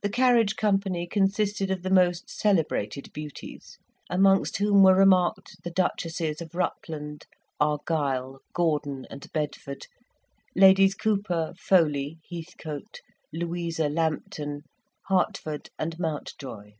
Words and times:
The 0.00 0.08
carriage 0.08 0.56
company 0.56 1.06
consisted 1.06 1.70
of 1.70 1.82
the 1.82 1.90
most 1.90 2.30
celebrated 2.30 3.12
beauties, 3.12 3.76
amongst 4.08 4.56
whom 4.56 4.82
were 4.82 4.96
remarked 4.96 5.62
the 5.62 5.70
Duchesses 5.70 6.40
of 6.40 6.54
Rutland, 6.54 7.26
Argyle, 7.60 8.38
Gordon, 8.54 9.06
and 9.10 9.30
Bedford, 9.34 9.86
Ladies 10.56 10.94
Cowper, 10.94 11.52
Foley, 11.58 12.20
Heathcote, 12.30 13.00
Louisa 13.34 13.90
Lambton, 13.90 14.62
Hertford, 15.08 15.68
and 15.78 15.98
Mountjoy. 15.98 16.72